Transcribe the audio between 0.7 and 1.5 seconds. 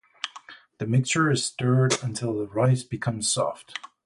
The mixture is